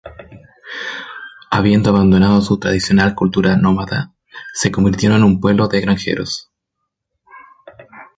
Habiendo 1.51 1.91
abandonado 1.91 2.41
su 2.41 2.57
tradicional 2.57 3.13
cultura 3.13 3.55
nómada, 3.55 4.15
se 4.51 4.71
convirtieron 4.71 5.17
en 5.19 5.25
un 5.25 5.39
pueblo 5.39 5.67
de 5.67 5.79
granjeros. 5.79 6.49